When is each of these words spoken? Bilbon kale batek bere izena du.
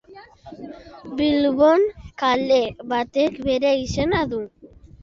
Bilbon 1.19 1.85
kale 2.23 2.61
batek 2.95 3.41
bere 3.49 3.79
izena 3.87 4.29
du. 4.35 4.47